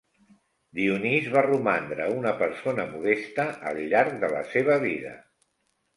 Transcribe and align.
Dionís 0.79 1.27
va 1.35 1.43
romandre 1.47 2.07
una 2.21 2.33
persona 2.41 2.85
modesta 2.95 3.45
al 3.73 3.83
llarg 3.93 4.17
de 4.25 4.35
la 4.37 4.45
seva 4.55 4.83
vida. 4.87 5.17